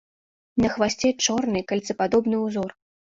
[0.63, 2.69] На хвасце чорны кольцападобны ўзор.